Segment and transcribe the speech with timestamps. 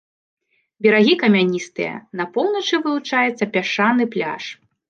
[0.85, 4.43] Берагі камяністыя, на поўначы вылучаецца пясчаны пляж.